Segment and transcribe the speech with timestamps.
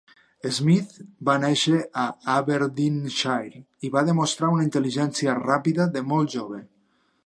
[0.53, 0.95] Smith
[1.29, 2.07] va néixer a
[2.37, 6.65] Aberdeenshire i va demostrar una intel·ligència ràpida de molt jove.